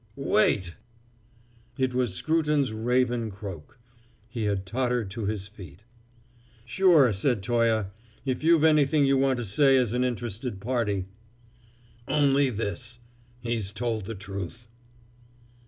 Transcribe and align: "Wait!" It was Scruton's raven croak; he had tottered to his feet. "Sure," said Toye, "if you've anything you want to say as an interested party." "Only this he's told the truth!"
"Wait!" 0.15 0.77
It 1.77 1.93
was 1.93 2.15
Scruton's 2.15 2.73
raven 2.73 3.29
croak; 3.29 3.77
he 4.27 4.45
had 4.45 4.65
tottered 4.65 5.11
to 5.11 5.25
his 5.27 5.45
feet. 5.47 5.83
"Sure," 6.65 7.13
said 7.13 7.43
Toye, 7.43 7.85
"if 8.25 8.43
you've 8.43 8.63
anything 8.63 9.05
you 9.05 9.15
want 9.15 9.37
to 9.37 9.45
say 9.45 9.77
as 9.77 9.93
an 9.93 10.03
interested 10.03 10.59
party." 10.59 11.05
"Only 12.07 12.49
this 12.49 12.97
he's 13.43 13.71
told 13.71 14.05
the 14.05 14.15
truth!" 14.15 14.65